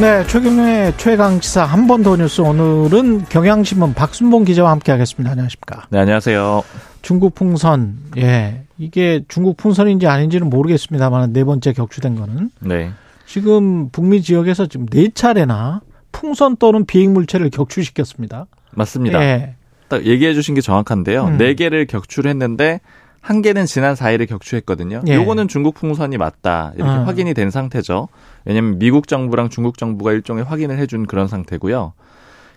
네, 0.00 0.26
최경영의 0.26 0.98
최강시사 0.98 1.64
한 1.64 1.86
번 1.86 2.02
더 2.02 2.16
뉴스 2.16 2.42
오늘은 2.42 3.24
경향신문 3.26 3.94
박순봉 3.94 4.44
기자와 4.44 4.70
함께하겠습니다. 4.72 5.30
안녕하십니까? 5.30 5.86
네, 5.90 5.98
안녕하세요. 6.00 6.62
중국 7.00 7.34
풍선, 7.34 7.96
예, 8.18 8.64
이게 8.78 9.22
중국 9.28 9.56
풍선인지 9.56 10.06
아닌지는 10.06 10.50
모르겠습니다만 10.50 11.32
네 11.32 11.44
번째 11.44 11.72
격추된 11.72 12.16
거는 12.16 12.50
네. 12.60 12.90
지금 13.24 13.88
북미 13.90 14.20
지역에서 14.22 14.66
지금 14.66 14.86
네 14.86 15.08
차례나 15.14 15.80
풍선 16.12 16.56
또는 16.56 16.84
비행 16.84 17.14
물체를 17.14 17.48
격추시켰습니다. 17.50 18.46
맞습니다. 18.72 19.22
예. 19.22 19.54
딱 19.88 20.04
얘기해 20.04 20.34
주신 20.34 20.54
게 20.54 20.60
정확한데요. 20.60 21.24
음. 21.24 21.38
네 21.38 21.54
개를 21.54 21.86
격출했는데 21.86 22.80
한 23.26 23.42
개는 23.42 23.66
지난 23.66 23.94
4일에 23.94 24.28
격추했거든요. 24.28 25.02
예. 25.08 25.16
요거는 25.16 25.48
중국 25.48 25.74
풍선이 25.74 26.16
맞다. 26.16 26.72
이렇게 26.76 26.88
아. 26.88 27.04
확인이 27.04 27.34
된 27.34 27.50
상태죠. 27.50 28.06
왜냐면 28.44 28.78
미국 28.78 29.08
정부랑 29.08 29.48
중국 29.48 29.78
정부가 29.78 30.12
일종의 30.12 30.44
확인을 30.44 30.78
해준 30.78 31.06
그런 31.06 31.26
상태고요. 31.26 31.92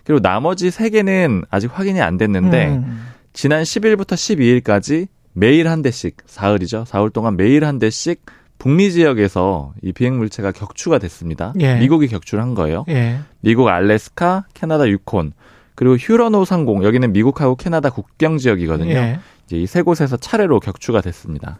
그리고 0.04 0.20
나머지 0.20 0.70
세 0.70 0.88
개는 0.90 1.42
아직 1.50 1.76
확인이 1.76 2.00
안 2.00 2.18
됐는데 2.18 2.68
음. 2.68 3.04
지난 3.32 3.64
10일부터 3.64 4.12
12일까지 4.62 5.08
매일 5.32 5.66
한 5.66 5.82
대씩 5.82 6.18
사흘이죠. 6.26 6.84
사흘 6.86 7.10
동안 7.10 7.36
매일 7.36 7.64
한 7.64 7.80
대씩 7.80 8.22
북미 8.58 8.92
지역에서 8.92 9.72
이 9.82 9.90
비행 9.90 10.18
물체가 10.18 10.52
격추가 10.52 11.00
됐습니다. 11.00 11.52
예. 11.58 11.80
미국이 11.80 12.06
격추를 12.06 12.44
한 12.44 12.54
거예요. 12.54 12.84
예. 12.90 13.18
미국 13.40 13.66
알래스카, 13.66 14.44
캐나다 14.54 14.88
유콘, 14.88 15.32
그리고 15.74 15.96
휴런호 15.96 16.44
상공 16.44 16.84
여기는 16.84 17.12
미국하고 17.12 17.56
캐나다 17.56 17.90
국경 17.90 18.38
지역이거든요. 18.38 18.92
예. 18.92 19.18
이 19.58 19.66
세 19.66 19.82
곳에서 19.82 20.16
차례로 20.16 20.60
격추가 20.60 21.00
됐습니다. 21.00 21.58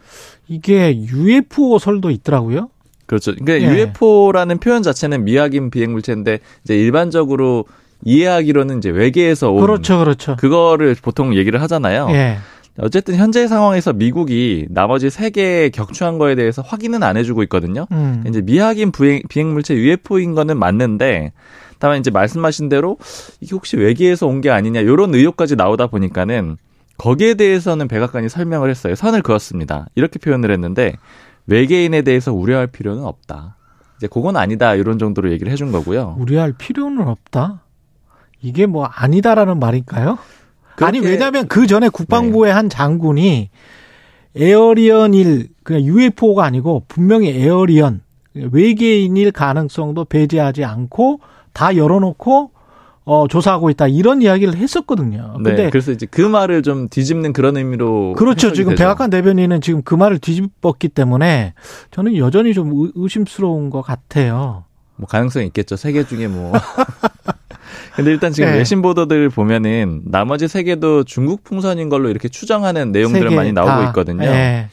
이게 0.48 0.96
UFO 0.96 1.78
설도 1.78 2.10
있더라고요. 2.10 2.69
그렇죠. 3.06 3.34
그러니까 3.34 3.69
예. 3.69 3.80
UFO라는 3.83 4.58
표현 4.58 4.83
자체는 4.83 5.24
미확인 5.24 5.70
비행 5.70 5.92
물체인데 5.92 6.38
이제 6.64 6.77
일반적으로 6.78 7.64
이해하기로는 8.05 8.78
이제 8.78 8.91
외계에서 8.91 9.50
온 9.50 9.61
그렇죠, 9.61 9.98
그렇죠. 9.98 10.36
그거를 10.36 10.96
보통 11.02 11.34
얘기를 11.34 11.61
하잖아요. 11.62 12.08
예. 12.11 12.38
어쨌든 12.78 13.16
현재 13.16 13.46
상황에서 13.48 13.92
미국이 13.92 14.66
나머지 14.70 15.11
세개 15.11 15.70
격추한 15.74 16.18
거에 16.18 16.34
대해서 16.34 16.62
확인은 16.62 17.02
안 17.02 17.16
해주고 17.16 17.42
있거든요. 17.44 17.86
음. 17.92 18.24
이제 18.27 18.41
미확인 18.41 18.91
비행, 18.92 19.20
비행 19.28 19.52
물체 19.52 19.74
UFO인 19.74 20.34
거는 20.34 20.56
맞는데 20.58 21.33
다만 21.78 21.98
이제 21.98 22.11
말씀하신 22.11 22.68
대로 22.68 22.96
이게 23.41 23.50
혹시 23.55 23.77
외계에서 23.77 24.27
온 24.28 24.41
게 24.41 24.50
아니냐 24.50 24.80
이런 24.80 25.14
의혹까지 25.14 25.56
나오다 25.56 25.88
보니까는 25.88 26.56
거기에 27.01 27.33
대해서는 27.34 27.89
백악관이 27.89 28.29
설명을 28.29 28.69
했어요. 28.69 28.95
선을 28.95 29.23
그었습니다. 29.23 29.87
이렇게 29.95 30.19
표현을 30.19 30.51
했는데 30.51 30.93
외계인에 31.47 32.03
대해서 32.03 32.31
우려할 32.33 32.67
필요는 32.67 33.05
없다. 33.05 33.57
이제 33.97 34.07
그건 34.07 34.37
아니다 34.37 34.75
이런 34.75 34.98
정도로 34.98 35.33
얘기를 35.33 35.51
해준 35.51 35.73
거고요. 35.73 36.17
우려할 36.19 36.53
필요는 36.53 37.09
없다. 37.09 37.62
이게 38.42 38.67
뭐 38.67 38.84
아니다라는 38.84 39.59
말일까요? 39.59 40.19
아니 40.83 40.98
그렇게- 40.98 41.01
네. 41.01 41.11
왜냐하면 41.12 41.48
그 41.48 41.67
전에 41.67 41.89
국방부의 41.89 42.53
한 42.53 42.69
장군이 42.69 43.48
에어리언 44.37 45.14
일 45.14 45.48
그냥 45.62 45.83
UFO가 45.83 46.45
아니고 46.45 46.85
분명히 46.87 47.29
에어리언 47.31 48.03
외계인일 48.35 49.33
가능성도 49.33 50.05
배제하지 50.05 50.64
않고 50.64 51.20
다 51.55 51.77
열어놓고 51.77 52.51
어 53.12 53.27
조사하고 53.27 53.70
있다 53.70 53.89
이런 53.89 54.22
이야기를 54.22 54.55
했었거든요. 54.56 55.34
네, 55.39 55.42
근데 55.50 55.70
그래서 55.70 55.91
이제 55.91 56.06
그 56.08 56.20
말을 56.20 56.62
좀 56.62 56.89
뒤집는 56.89 57.33
그런 57.33 57.56
의미로 57.56 58.12
그렇죠. 58.12 58.52
지금 58.52 58.70
되죠. 58.75 58.84
백악관 58.84 59.11
대변인은 59.11 59.61
지금 59.62 59.83
그 59.83 59.96
말을 59.96 60.20
뒤집었기 60.20 60.89
때문에 60.90 61.55
저는 61.90 62.17
여전히 62.17 62.55
좀 62.55 62.70
의- 62.73 62.92
의심스러운 62.95 63.70
것 63.70 63.83
같아요. 63.83 64.62
뭐 64.95 65.08
가능성이 65.08 65.46
있겠죠. 65.46 65.74
세 65.74 65.92
개 65.92 66.05
중에 66.05 66.29
뭐. 66.29 66.52
근데 67.96 68.12
일단 68.12 68.33
지금 68.33 68.51
네. 68.51 68.58
외신 68.58 68.83
보도들 68.83 69.29
보면은 69.30 70.02
나머지 70.05 70.46
세 70.46 70.62
개도 70.62 71.02
중국 71.05 71.42
풍선인 71.42 71.89
걸로 71.89 72.08
이렇게 72.11 72.29
추정하는 72.29 72.92
내용들을 72.92 73.30
많이 73.35 73.52
나오고 73.52 73.70
다. 73.70 73.86
있거든요. 73.89 74.24
예. 74.24 74.68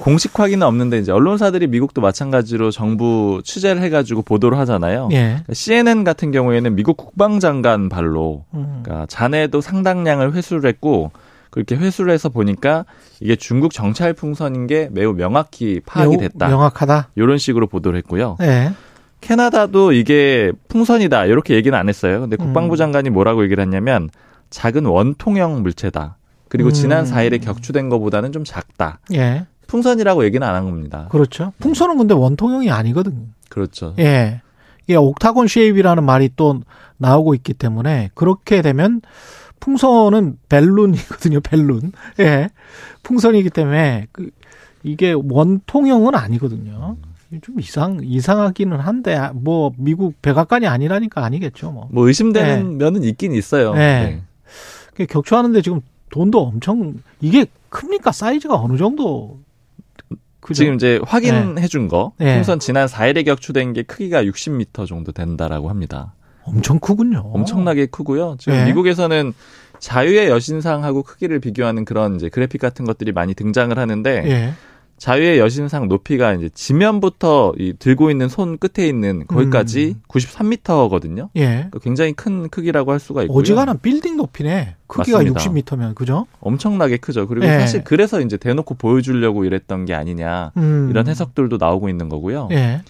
공식 0.00 0.38
확인은 0.38 0.66
없는데 0.66 0.98
이제 0.98 1.12
언론사들이 1.12 1.66
미국도 1.66 2.00
마찬가지로 2.00 2.70
정부 2.70 3.40
취재를 3.44 3.82
해가지고 3.82 4.22
보도를 4.22 4.58
하잖아요. 4.58 5.08
예. 5.12 5.42
CNN 5.52 6.04
같은 6.04 6.30
경우에는 6.30 6.74
미국 6.74 6.96
국방장관 6.96 7.88
발로 7.88 8.44
음. 8.54 8.80
그러니까 8.82 9.06
잔해도 9.06 9.60
상당량을 9.60 10.34
회수를 10.34 10.68
했고 10.68 11.10
그렇게 11.50 11.76
회수를 11.76 12.12
해서 12.12 12.28
보니까 12.28 12.84
이게 13.20 13.36
중국 13.36 13.72
정찰 13.72 14.12
풍선인 14.12 14.66
게 14.66 14.88
매우 14.90 15.12
명확히 15.12 15.80
파악이 15.86 16.16
됐다. 16.16 16.48
명확하다. 16.48 17.10
이런 17.14 17.38
식으로 17.38 17.66
보도를 17.68 17.96
했고요. 17.98 18.36
예. 18.40 18.72
캐나다도 19.20 19.92
이게 19.92 20.52
풍선이다 20.68 21.26
이렇게 21.26 21.54
얘기는 21.54 21.76
안 21.76 21.88
했어요. 21.88 22.20
근데 22.20 22.36
국방부 22.36 22.74
음. 22.74 22.76
장관이 22.76 23.10
뭐라고 23.10 23.44
얘기를 23.44 23.62
했냐면 23.62 24.10
작은 24.50 24.84
원통형 24.84 25.62
물체다. 25.62 26.16
그리고 26.48 26.70
지난 26.70 27.06
음. 27.06 27.12
4일에 27.12 27.42
격추된 27.42 27.88
것보다는 27.88 28.32
좀 28.32 28.44
작다. 28.44 29.00
예. 29.14 29.46
풍선이라고 29.74 30.24
얘기는 30.24 30.46
안 30.46 30.54
한 30.54 30.64
겁니다. 30.66 31.08
그렇죠. 31.10 31.52
풍선은 31.58 31.98
근데 31.98 32.14
원통형이 32.14 32.70
아니거든요. 32.70 33.26
그렇죠. 33.48 33.94
예. 33.98 34.40
이게 34.84 34.94
octagon 34.94 35.48
shape이라는 35.48 36.04
말이 36.04 36.30
또 36.36 36.60
나오고 36.98 37.34
있기 37.34 37.54
때문에 37.54 38.10
그렇게 38.14 38.62
되면 38.62 39.00
풍선은 39.58 40.38
벨룬이거든요. 40.48 41.40
벨룬. 41.40 41.90
예. 42.20 42.50
풍선이기 43.02 43.50
때문에 43.50 44.06
그 44.12 44.30
이게 44.84 45.12
원통형은 45.12 46.14
아니거든요. 46.14 46.96
좀 47.42 47.58
이상 47.58 47.98
이상하기는 48.00 48.78
한데 48.78 49.18
뭐 49.34 49.72
미국 49.76 50.22
백악관이 50.22 50.68
아니라니까 50.68 51.24
아니겠죠. 51.24 51.72
뭐. 51.72 51.88
뭐 51.90 52.06
의심되는 52.06 52.78
면은 52.78 53.02
있긴 53.02 53.32
있어요. 53.34 53.74
네. 53.74 54.22
그게 54.92 55.06
격추하는데 55.06 55.62
지금 55.62 55.80
돈도 56.10 56.40
엄청 56.40 56.94
이게 57.20 57.46
큽니까? 57.70 58.12
사이즈가 58.12 58.54
어느 58.54 58.76
정도 58.76 59.40
그죠? 60.44 60.62
지금 60.62 60.74
이제 60.74 61.00
확인해 61.04 61.66
준 61.66 61.88
거. 61.88 62.12
네. 62.18 62.34
풍선 62.34 62.58
지난 62.60 62.86
4일에 62.86 63.24
격추된 63.24 63.72
게 63.72 63.82
크기가 63.82 64.22
60m 64.22 64.86
정도 64.86 65.10
된다라고 65.10 65.70
합니다. 65.70 66.14
엄청 66.42 66.78
크군요. 66.78 67.30
엄청나게 67.32 67.86
크고요. 67.86 68.36
지금 68.38 68.58
네. 68.58 68.66
미국에서는 68.66 69.32
자유의 69.78 70.28
여신상하고 70.28 71.02
크기를 71.02 71.40
비교하는 71.40 71.86
그런 71.86 72.16
이제 72.16 72.28
그래픽 72.28 72.60
같은 72.60 72.84
것들이 72.84 73.12
많이 73.12 73.34
등장을 73.34 73.76
하는데 73.78 74.22
예. 74.26 74.52
자유의 74.96 75.38
여신상 75.38 75.88
높이가 75.88 76.32
이제 76.34 76.48
지면부터 76.54 77.52
이 77.58 77.74
들고 77.78 78.10
있는 78.10 78.28
손 78.28 78.58
끝에 78.58 78.86
있는 78.86 79.26
거기까지 79.26 79.96
음. 79.96 80.02
93m거든요. 80.08 81.28
예. 81.36 81.68
굉장히 81.82 82.12
큰 82.12 82.48
크기라고 82.48 82.92
할 82.92 83.00
수가 83.00 83.22
있고요. 83.24 83.38
어지간한 83.38 83.80
빌딩 83.80 84.16
높이네. 84.16 84.76
크기가 84.86 85.18
맞습니다. 85.18 85.40
60m면 85.40 85.94
그죠? 85.94 86.26
엄청나게 86.40 86.98
크죠. 86.98 87.26
그리고 87.26 87.46
예. 87.46 87.58
사실 87.58 87.82
그래서 87.84 88.20
이제 88.20 88.36
대놓고 88.36 88.74
보여주려고 88.74 89.44
이랬던 89.44 89.84
게 89.84 89.94
아니냐 89.94 90.52
음. 90.56 90.88
이런 90.90 91.08
해석들도 91.08 91.56
나오고 91.58 91.88
있는 91.88 92.08
거고요. 92.08 92.48
예. 92.52 92.82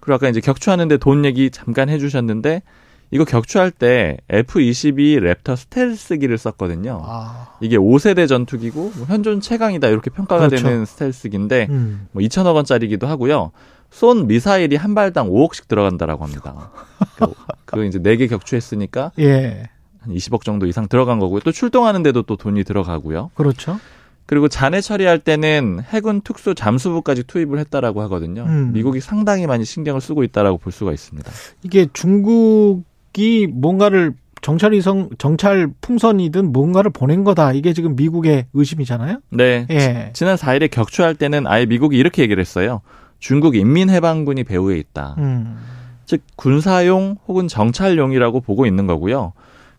그리고 0.00 0.14
아까 0.14 0.28
이제 0.28 0.40
격추하는데 0.40 0.98
돈 0.98 1.24
얘기 1.24 1.50
잠깐 1.50 1.88
해주셨는데 1.88 2.62
이거 3.10 3.24
격추할 3.24 3.70
때 3.70 4.16
F-22 4.28 5.18
랩터 5.20 5.56
스텔스기를 5.56 6.36
썼거든요. 6.38 7.00
아. 7.04 7.56
이게 7.60 7.76
5세대 7.76 8.26
전투기고 8.28 8.92
뭐 8.96 9.06
현존 9.06 9.40
최강이다 9.40 9.88
이렇게 9.88 10.10
평가가 10.10 10.48
그렇죠. 10.48 10.64
되는 10.66 10.84
스텔스기인데 10.84 11.68
음. 11.70 12.08
뭐 12.12 12.22
2천억 12.22 12.54
원짜리기도 12.56 13.06
하고요. 13.06 13.52
쏜 13.90 14.26
미사일이 14.26 14.74
한 14.76 14.94
발당 14.94 15.30
5억씩 15.30 15.68
들어간다라고 15.68 16.24
합니다. 16.24 16.70
그- 17.16 17.32
그거 17.64 17.84
이제 17.84 17.98
4개 18.00 18.28
격추했으니까 18.28 19.12
예. 19.20 19.62
한 20.00 20.12
20억 20.12 20.42
정도 20.42 20.66
이상 20.66 20.88
들어간 20.88 21.18
거고요. 21.20 21.40
또 21.40 21.52
출동하는데도 21.52 22.22
또 22.22 22.36
돈이 22.36 22.64
들어가고요. 22.64 23.30
그렇죠. 23.34 23.78
그리고 24.26 24.48
잔해 24.48 24.80
처리할 24.80 25.20
때는 25.20 25.82
해군 25.88 26.20
특수 26.20 26.56
잠수부까지 26.56 27.22
투입을 27.24 27.60
했다라고 27.60 28.02
하거든요. 28.02 28.42
음. 28.42 28.72
미국이 28.72 28.98
상당히 29.00 29.46
많이 29.46 29.64
신경을 29.64 30.00
쓰고 30.00 30.24
있다라고 30.24 30.58
볼 30.58 30.72
수가 30.72 30.92
있습니다. 30.92 31.30
이게 31.62 31.86
중국 31.92 32.82
이 33.16 33.46
뭔가를 33.46 34.14
정찰 34.42 34.72
위성 34.72 35.08
정찰 35.18 35.68
풍선이든 35.80 36.52
뭔가를 36.52 36.90
보낸 36.90 37.24
거다. 37.24 37.52
이게 37.52 37.72
지금 37.72 37.96
미국의 37.96 38.46
의심이잖아요. 38.52 39.20
네. 39.30 39.66
예. 39.70 40.10
지난 40.12 40.36
4일에 40.36 40.70
격추할 40.70 41.14
때는 41.14 41.46
아예 41.46 41.66
미국이 41.66 41.96
이렇게 41.96 42.22
얘기를 42.22 42.40
했어요. 42.40 42.80
중국 43.18 43.56
인민해방군이 43.56 44.44
배후에 44.44 44.76
있다. 44.78 45.16
음. 45.18 45.56
즉 46.04 46.20
군사용 46.36 47.16
혹은 47.26 47.48
정찰용이라고 47.48 48.40
보고 48.40 48.66
있는 48.66 48.86
거고요. 48.86 49.32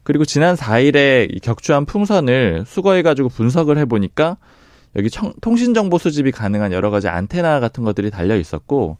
그리고 0.03 0.25
지난 0.25 0.55
4일에 0.55 1.27
이 1.33 1.39
격추한 1.39 1.85
풍선을 1.85 2.63
수거해가지고 2.65 3.29
분석을 3.29 3.77
해보니까 3.77 4.37
여기 4.95 5.09
청- 5.09 5.33
통신정보 5.41 5.97
수집이 5.97 6.31
가능한 6.31 6.71
여러 6.73 6.89
가지 6.89 7.07
안테나 7.07 7.59
같은 7.59 7.83
것들이 7.83 8.09
달려 8.09 8.35
있었고 8.35 8.97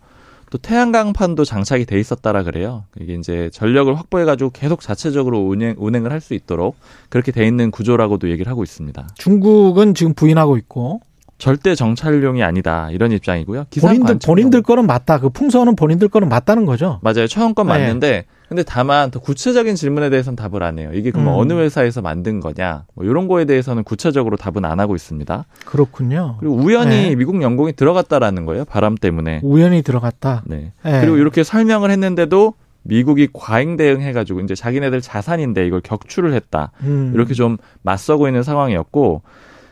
또 0.50 0.58
태양광판도 0.58 1.44
장착이 1.44 1.86
돼 1.86 2.00
있었다라 2.00 2.44
그래요. 2.44 2.86
이게 3.00 3.16
이제 3.16 3.50
전력을 3.52 3.94
확보해 3.98 4.24
가지고 4.26 4.50
계속 4.52 4.80
자체적으로 4.82 5.40
운행, 5.40 5.76
운행을 5.78 6.12
할 6.12 6.22
수 6.22 6.34
있도록 6.34 6.76
그렇게 7.10 7.32
돼 7.32 7.46
있는 7.48 7.70
구조라고도 7.72 8.30
얘기를 8.32 8.50
하고 8.50 8.64
있습니다. 8.64 9.08
중국은 9.16 9.94
지금 9.94 10.14
부인하고 10.14 10.58
있고 10.58 11.02
절대 11.38 11.76
정찰용이 11.76 12.42
아니다 12.44 12.90
이런 12.92 13.12
입장이고요. 13.12 13.66
본인들 13.80 14.06
관측용. 14.16 14.20
본인들 14.36 14.62
거는 14.64 14.88
맞다. 14.88 15.20
그 15.20 15.30
풍선은 15.30 15.76
본인들 15.76 16.08
거는 16.10 16.28
맞다는 16.30 16.66
거죠. 16.66 17.00
맞아요. 17.04 17.28
처음 17.28 17.54
건 17.54 17.68
네. 17.68 17.74
맞는데 17.74 18.26
근데 18.48 18.64
다만 18.64 19.12
더 19.12 19.20
구체적인 19.20 19.76
질문에 19.76 20.10
대해서는 20.10 20.36
답을 20.36 20.64
안 20.64 20.80
해요. 20.80 20.92
이게 20.94 21.12
그러면 21.12 21.34
음. 21.34 21.40
어느 21.40 21.54
회사에서 21.54 22.02
만든 22.02 22.40
거냐 22.40 22.86
뭐 22.96 23.06
이런 23.06 23.28
거에 23.28 23.46
대해서는 23.46 23.84
구체적으로 23.84 24.38
답은 24.38 24.64
안 24.64 24.80
하고 24.80 24.96
있습니다. 24.96 25.46
그렇군요. 25.66 26.38
그리고 26.40 26.56
우연히 26.56 27.10
네. 27.10 27.16
미국 27.16 27.42
연공이 27.42 27.74
들어갔다라는 27.74 28.46
거예요. 28.46 28.66
바람 28.66 28.96
때문에. 28.96 29.42
우연히 29.44 29.82
들어갔다. 29.82 30.44
네. 30.46 30.72
예. 30.86 31.00
그리고 31.02 31.18
이렇게 31.18 31.44
설명을 31.44 31.92
했는데도 31.92 32.54
미국이 32.88 33.28
과잉 33.34 33.76
대응해가지고 33.76 34.40
이제 34.42 34.56
자기네들 34.56 35.02
자산인데 35.02 35.68
이걸 35.68 35.82
격추를 35.82 36.34
했다. 36.34 36.72
음. 36.84 37.12
이렇게 37.14 37.34
좀 37.34 37.58
맞서고 37.82 38.28
있는 38.28 38.44
상황이었고, 38.44 39.24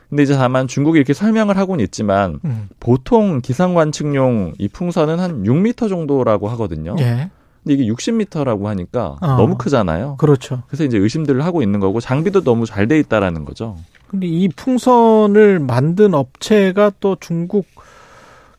근데 0.09 0.23
이제 0.23 0.35
다만 0.35 0.67
중국이 0.67 0.97
이렇게 0.97 1.13
설명을 1.13 1.57
하고는 1.57 1.83
있지만 1.85 2.39
음. 2.43 2.67
보통 2.79 3.41
기상 3.41 3.73
관측용 3.73 4.53
이 4.57 4.67
풍선은 4.67 5.19
한 5.19 5.43
6m 5.43 5.89
정도라고 5.89 6.49
하거든요. 6.49 6.95
예. 6.99 7.29
근데 7.65 7.73
이게 7.81 7.91
60m라고 7.91 8.65
하니까 8.65 9.17
어. 9.21 9.27
너무 9.37 9.57
크잖아요. 9.57 10.17
그렇죠. 10.17 10.61
그래서 10.67 10.83
이제 10.83 10.97
의심들을 10.99 11.43
하고 11.43 11.63
있는 11.63 11.79
거고 11.79 11.99
장비도 11.99 12.43
너무 12.43 12.65
잘 12.65 12.87
돼 12.87 12.99
있다라는 12.99 13.43
거죠. 13.45 13.75
근데 14.07 14.27
이 14.27 14.47
풍선을 14.49 15.59
만든 15.59 16.13
업체가 16.13 16.91
또 16.99 17.17
중국 17.19 17.65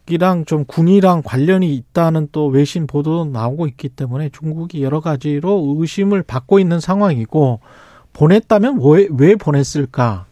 이랑 0.08 0.44
좀 0.44 0.64
군이랑 0.64 1.22
관련이 1.24 1.72
있다는 1.74 2.28
또 2.32 2.46
외신 2.46 2.86
보도 2.88 3.24
나오고 3.24 3.66
있기 3.68 3.88
때문에 3.90 4.30
중국이 4.30 4.82
여러 4.82 5.00
가지로 5.00 5.76
의심을 5.78 6.22
받고 6.22 6.58
있는 6.58 6.80
상황이고 6.80 7.60
보냈다면 8.12 8.80
왜, 8.82 9.08
왜 9.16 9.34
보냈을까? 9.36 10.26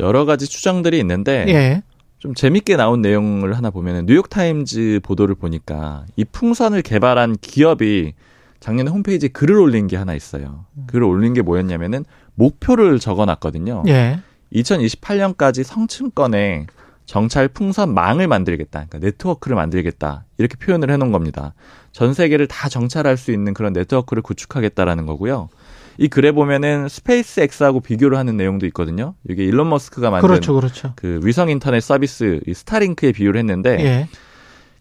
여러 0.00 0.24
가지 0.24 0.46
추정들이 0.48 0.98
있는데 1.00 1.44
예. 1.48 1.82
좀 2.24 2.32
재밌게 2.32 2.76
나온 2.76 3.02
내용을 3.02 3.54
하나 3.54 3.68
보면은 3.68 4.06
뉴욕 4.06 4.30
타임즈 4.30 5.00
보도를 5.02 5.34
보니까 5.34 6.06
이 6.16 6.24
풍선을 6.24 6.80
개발한 6.80 7.36
기업이 7.38 8.14
작년에 8.60 8.90
홈페이지에 8.90 9.28
글을 9.28 9.58
올린 9.58 9.86
게 9.86 9.98
하나 9.98 10.14
있어요. 10.14 10.64
글을 10.86 11.04
올린 11.04 11.34
게 11.34 11.42
뭐였냐면은 11.42 12.06
목표를 12.34 12.98
적어놨거든요. 12.98 13.82
예. 13.88 14.20
2028년까지 14.54 15.64
성층권에 15.64 16.66
정찰 17.04 17.46
풍선 17.46 17.92
망을 17.92 18.26
만들겠다. 18.26 18.86
그러니까 18.88 19.00
네트워크를 19.00 19.54
만들겠다. 19.54 20.24
이렇게 20.38 20.56
표현을 20.56 20.90
해놓은 20.92 21.12
겁니다. 21.12 21.52
전 21.92 22.14
세계를 22.14 22.46
다 22.46 22.70
정찰할 22.70 23.18
수 23.18 23.32
있는 23.32 23.52
그런 23.52 23.74
네트워크를 23.74 24.22
구축하겠다라는 24.22 25.04
거고요. 25.04 25.50
이 25.98 26.08
글에 26.08 26.32
보면은 26.32 26.88
스페이스 26.88 27.40
X하고 27.40 27.80
비교를 27.80 28.18
하는 28.18 28.36
내용도 28.36 28.66
있거든요. 28.66 29.14
이게 29.28 29.44
일론 29.44 29.68
머스크가 29.68 30.10
만든 30.10 30.28
그렇죠, 30.28 30.54
그렇죠. 30.54 30.92
그 30.96 31.20
위성 31.22 31.48
인터넷 31.48 31.80
서비스 31.80 32.40
이 32.46 32.54
스타링크에 32.54 33.12
비유를 33.12 33.38
했는데 33.38 33.78
예. 33.84 34.08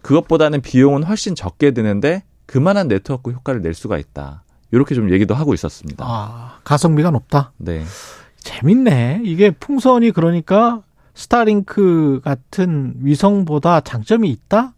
그것보다는 0.01 0.62
비용은 0.62 1.04
훨씬 1.04 1.36
적게 1.36 1.71
드는데 1.71 2.24
그만한 2.45 2.88
네트워크 2.88 3.31
효과를 3.31 3.62
낼 3.62 3.74
수가 3.74 3.98
있다. 3.98 4.44
이렇게 4.71 4.95
좀 4.95 5.12
얘기도 5.12 5.36
하고 5.36 5.54
있었습니다. 5.54 6.04
아, 6.07 6.57
가성비가 6.63 7.12
높다. 7.12 7.51
네. 7.57 7.83
재밌네. 8.39 9.21
이게 9.24 9.51
풍선이 9.51 10.12
그러니까 10.12 10.81
스타링크 11.13 12.21
같은 12.24 12.95
위성보다 13.01 13.81
장점이 13.81 14.30
있다? 14.30 14.74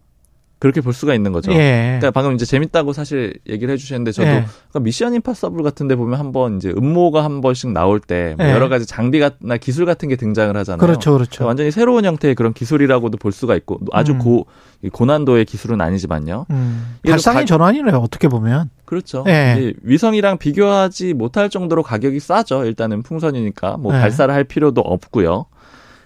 그렇게 0.58 0.80
볼 0.82 0.94
수가 0.94 1.14
있는 1.14 1.32
거죠. 1.34 1.52
예. 1.52 1.98
그러니까 2.00 2.12
방금 2.12 2.34
이제 2.34 2.46
재밌다고 2.46 2.94
사실 2.94 3.34
얘기를 3.48 3.74
해주셨는데 3.74 4.12
저도 4.14 4.28
예. 4.28 4.32
그러니까 4.70 4.80
미션 4.80 5.14
임파서블 5.16 5.62
같은데 5.64 5.96
보면 5.96 6.18
한번 6.20 6.58
이제 6.58 6.74
음모가 6.76 7.24
한 7.24 7.42
번씩 7.42 7.72
나올 7.72 8.00
때 8.00 8.36
뭐 8.38 8.46
예. 8.46 8.52
여러 8.52 8.70
가지 8.70 8.86
장비나 8.86 9.32
기술 9.60 9.86
같은 9.86 10.08
게 10.10 10.16
등장을 10.16 10.56
하잖아요. 10.56 10.80
그렇죠, 10.80 11.12
그렇죠. 11.14 11.46
완전히 11.46 11.72
새로운 11.72 12.06
형태의 12.06 12.36
그런 12.36 12.54
기술이라고도 12.54 13.18
볼 13.18 13.32
수가 13.34 13.56
있고 13.58 13.80
아주 13.92 14.14
음. 14.14 14.20
고 14.20 14.48
고난도의 14.92 15.46
기술은 15.46 15.82
아니지만요. 15.82 16.46
음, 16.52 16.98
발상의 17.06 17.42
가- 17.42 17.46
전환이네요. 17.46 17.98
어떻게 17.98 18.28
보면. 18.28 18.70
그렇죠. 18.86 19.24
예. 19.28 19.58
이 19.60 19.74
위성이랑 19.84 20.38
비교하지 20.38 21.14
못할 21.14 21.50
정도로 21.50 21.84
가격이 21.84 22.20
싸죠. 22.20 22.66
일단은 22.66 23.02
풍선이니까 23.04 23.78
뭐 23.78 23.94
예. 23.96 24.00
발사를 24.00 24.34
할 24.34 24.44
필요도 24.44 24.82
없고요. 24.82 25.46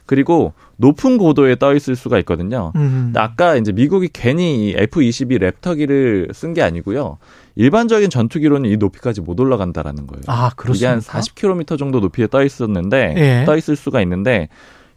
그리고 0.10 0.54
높은 0.78 1.20
고도에 1.20 1.58
떠 1.58 1.76
있을 1.76 1.96
수가 1.96 2.18
있거든요. 2.20 2.72
음. 2.76 3.14
아까 3.16 3.56
이제 3.56 3.72
미국이 3.72 4.10
괜히 4.12 4.70
이 4.70 4.74
F-22 4.76 5.38
랩터기를 5.40 6.34
쓴 6.34 6.56
게 6.56 6.64
아니고요. 6.64 7.20
일반적인 7.56 8.10
전투기로는 8.10 8.68
이 8.72 8.78
높이까지 8.78 9.22
못 9.22 9.40
올라간다라는 9.40 10.08
거예요. 10.08 10.24
아, 10.26 10.48
이게 10.48 10.56
그렇습니까? 10.56 10.92
한 11.16 11.22
40km 11.22 11.78
정도 11.78 12.00
높이에 12.00 12.26
떠 12.26 12.44
있었는데 12.44 13.14
예. 13.18 13.46
떠 13.46 13.56
있을 13.56 13.76
수가 13.76 14.02
있는데 14.02 14.50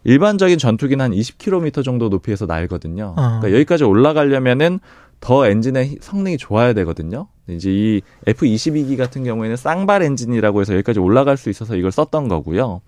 일반적인 0.04 0.56
전투기는 0.56 1.04
한 1.04 1.12
20km 1.12 1.84
정도 1.84 2.08
높이에서 2.08 2.46
날거든요. 2.46 3.12
어. 3.14 3.38
그러니까 3.40 3.52
여기까지 3.52 3.84
올라가려면은 3.84 4.80
더 5.20 5.46
엔진의 5.46 5.88
히- 5.88 5.98
성능이 6.00 6.38
좋아야 6.38 6.72
되거든요. 6.72 7.26
이제 7.50 7.70
이 7.70 8.00
F-22기 8.28 8.96
같은 8.96 9.24
경우에는 9.24 9.56
쌍발 9.56 10.02
엔진이라고 10.04 10.62
해서 10.62 10.72
여기까지 10.72 11.00
올라갈 11.00 11.36
수 11.36 11.50
있어서 11.50 11.76
이걸 11.76 11.92
썼던 11.92 12.28
거고요. 12.28 12.80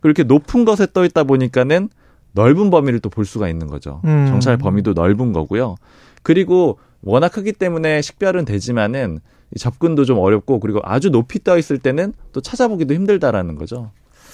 그렇게 0.00 0.22
높은 0.22 0.64
것에 0.64 0.86
떠 0.92 1.04
있다 1.04 1.24
보니까는 1.24 1.88
넓은 2.32 2.70
범위를 2.70 3.00
또 3.00 3.08
볼 3.08 3.24
수가 3.24 3.48
있는 3.48 3.66
거죠. 3.68 4.00
음. 4.04 4.26
정찰 4.28 4.56
범위도 4.56 4.92
넓은 4.92 5.32
거고요. 5.32 5.76
그리고 6.22 6.78
워낙 7.02 7.30
크기 7.30 7.52
때문에 7.52 8.02
식별은 8.02 8.44
되지만은 8.44 9.20
이 9.54 9.58
접근도 9.58 10.04
좀 10.04 10.18
어렵고 10.18 10.60
그리고 10.60 10.80
아주 10.84 11.10
높이 11.10 11.42
떠 11.42 11.56
있을 11.58 11.78
때는 11.78 12.12
또 12.32 12.40
찾아보기도 12.40 12.92
힘들다라는 12.94 13.56
거죠. 13.56 13.90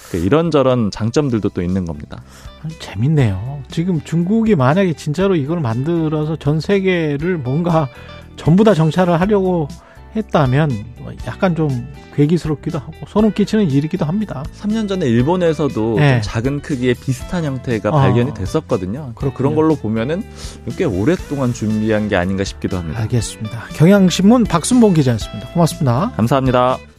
그러니까 0.09 0.25
이런저런 0.25 0.91
장점들도 0.91 1.49
또 1.49 1.61
있는 1.61 1.85
겁니다. 1.85 2.21
재밌네요. 2.79 3.63
지금 3.69 4.01
중국이 4.01 4.55
만약에 4.55 4.93
진짜로 4.93 5.35
이걸 5.35 5.61
만들어서 5.61 6.35
전 6.35 6.59
세계를 6.59 7.37
뭔가 7.37 7.87
전부 8.35 8.63
다 8.63 8.73
정찰을 8.73 9.19
하려고 9.19 9.67
했다면 10.15 10.71
약간 11.27 11.55
좀 11.55 11.87
괴기스럽기도 12.15 12.79
하고 12.79 12.93
소름 13.07 13.33
끼치는 13.33 13.69
일이기도 13.69 14.05
합니다. 14.05 14.43
3년 14.61 14.87
전에 14.87 15.05
일본에서도 15.05 15.95
네. 15.97 16.13
좀 16.13 16.21
작은 16.21 16.61
크기의 16.61 16.95
비슷한 16.95 17.43
형태가 17.43 17.89
어. 17.89 17.91
발견이 17.91 18.33
됐었거든요. 18.33 19.11
그렇군요. 19.15 19.33
그런 19.33 19.55
걸로 19.55 19.75
보면은 19.75 20.23
꽤 20.77 20.85
오랫동안 20.85 21.53
준비한 21.53 22.07
게 22.07 22.15
아닌가 22.15 22.43
싶기도 22.43 22.77
합니다. 22.77 23.01
알겠습니다. 23.01 23.65
경향신문 23.73 24.45
박순봉 24.45 24.93
기자였습니다. 24.93 25.49
고맙습니다. 25.49 26.11
감사합니다. 26.15 26.94